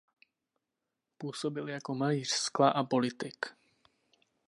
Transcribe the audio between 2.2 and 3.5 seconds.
skla a politik.